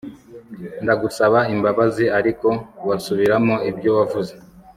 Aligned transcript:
Ndagusaba 0.83 1.39
imbabazi 1.53 2.05
ariko 2.19 2.47
wasubiramo 2.87 3.55
ibyo 3.69 3.89
wavuze 3.97 4.33